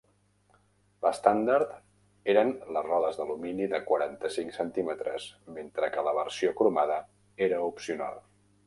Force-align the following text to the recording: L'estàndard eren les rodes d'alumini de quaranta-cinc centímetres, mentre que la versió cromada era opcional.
L'estàndard 1.07 1.75
eren 2.33 2.55
les 2.77 2.87
rodes 2.87 3.19
d'alumini 3.21 3.69
de 3.75 3.83
quaranta-cinc 3.91 4.57
centímetres, 4.59 5.29
mentre 5.61 5.95
que 5.95 6.09
la 6.11 6.19
versió 6.21 6.57
cromada 6.63 7.01
era 7.51 7.65
opcional. 7.71 8.23